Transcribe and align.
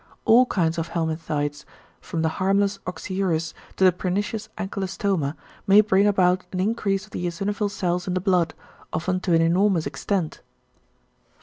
All 0.25 0.47
kinds 0.47 0.79
of 0.79 0.87
Helminthides, 0.89 1.63
from 1.99 2.23
the 2.23 2.29
harmless 2.41 2.79
Oxyuris 2.87 3.53
to 3.75 3.83
the 3.83 3.91
pernicious 3.91 4.49
Ankylostoma, 4.57 5.35
may 5.67 5.81
bring 5.81 6.07
about 6.07 6.43
an 6.51 6.59
increase 6.59 7.05
of 7.05 7.11
the 7.11 7.23
eosinophil 7.27 7.69
cells 7.69 8.07
in 8.07 8.15
the 8.15 8.19
blood, 8.19 8.55
often 8.91 9.19
to 9.19 9.35
an 9.35 9.43
enormous 9.43 9.85
extent. 9.85 10.41